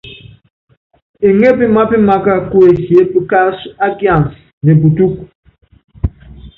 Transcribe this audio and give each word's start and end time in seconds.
Eŋépí 1.27 1.65
mápímaká 1.75 2.33
kuesiép 2.51 3.09
káásɔ́ 3.29 3.71
á 3.85 3.87
kians 3.97 4.27
ne 4.63 4.71
putúk. 4.79 5.13